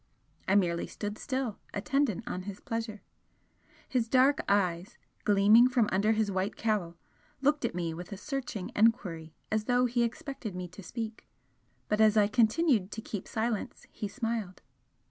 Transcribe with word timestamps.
I 0.47 0.55
merely 0.55 0.87
stood 0.87 1.19
still, 1.19 1.59
attendant 1.75 2.23
on 2.25 2.41
his 2.41 2.59
pleasure. 2.59 3.03
His 3.87 4.07
dark 4.09 4.41
eyes, 4.49 4.97
gleaming 5.25 5.67
from 5.69 5.87
under 5.91 6.13
his 6.13 6.31
white 6.31 6.55
cowl, 6.55 6.95
looked 7.39 7.65
at 7.65 7.75
me 7.75 7.93
with 7.93 8.11
a 8.11 8.17
searching 8.17 8.71
enquiry 8.75 9.35
as 9.51 9.65
though 9.65 9.85
he 9.85 10.01
expected 10.01 10.55
me 10.55 10.67
to 10.69 10.81
speak, 10.81 11.27
but 11.87 12.01
as 12.01 12.17
I 12.17 12.25
continued 12.27 12.89
to 12.93 13.01
keep 13.03 13.27
silence, 13.27 13.85
he 13.91 14.07
smiled. 14.07 14.63